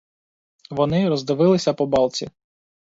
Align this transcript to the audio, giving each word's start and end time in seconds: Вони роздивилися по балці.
Вони 0.69 1.09
роздивилися 1.09 1.73
по 1.73 1.85
балці. 1.85 2.29